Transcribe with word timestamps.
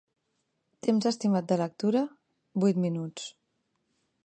Temps 0.87 1.07
estimat 1.09 1.51
de 1.51 1.59
lectura: 1.61 2.03
vuit 2.65 2.83
minuts. 2.87 3.31